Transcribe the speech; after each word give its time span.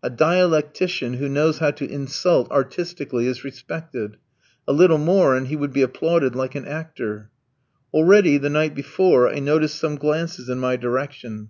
A 0.00 0.10
dialectician, 0.10 1.14
who 1.14 1.28
knows 1.28 1.58
how 1.58 1.72
to 1.72 1.84
insult 1.90 2.48
artistically, 2.52 3.26
is 3.26 3.42
respected. 3.42 4.16
A 4.68 4.72
little 4.72 4.96
more, 4.96 5.34
and 5.34 5.48
he 5.48 5.56
would 5.56 5.72
be 5.72 5.82
applauded 5.82 6.36
like 6.36 6.54
an 6.54 6.68
actor. 6.68 7.30
Already, 7.92 8.38
the 8.38 8.48
night 8.48 8.76
before, 8.76 9.28
I 9.28 9.40
noticed 9.40 9.74
some 9.80 9.96
glances 9.96 10.48
in 10.48 10.60
my 10.60 10.76
direction. 10.76 11.48